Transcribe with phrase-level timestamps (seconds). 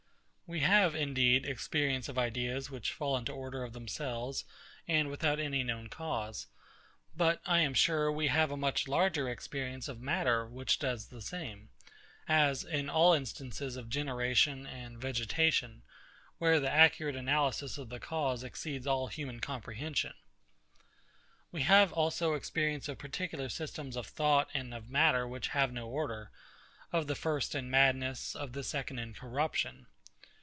[0.51, 4.43] We have, indeed, experience of ideas which fall into order of themselves,
[4.85, 6.47] and without any known cause.
[7.15, 11.21] But, I am sure, we have a much larger experience of matter which does the
[11.21, 11.69] same;
[12.27, 15.83] as, in all instances of generation and vegetation,
[16.37, 20.15] where the accurate analysis of the cause exceeds all human comprehension.
[21.53, 25.87] We have also experience of particular systems of thought and of matter which have no
[25.87, 26.29] order;
[26.91, 29.87] of the first in madness, of the second in corruption.